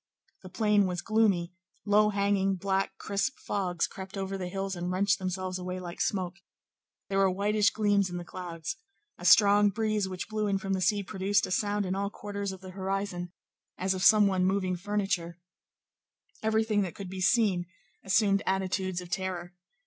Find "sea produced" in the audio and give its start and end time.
10.81-11.45